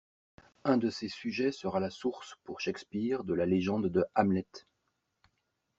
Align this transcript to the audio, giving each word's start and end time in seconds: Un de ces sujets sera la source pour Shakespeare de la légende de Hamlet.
Un 0.63 0.77
de 0.79 0.89
ces 0.89 1.09
sujets 1.09 1.51
sera 1.51 1.79
la 1.79 1.91
source 1.91 2.35
pour 2.43 2.59
Shakespeare 2.59 3.23
de 3.23 3.35
la 3.35 3.45
légende 3.45 3.85
de 3.85 4.03
Hamlet. 4.15 4.47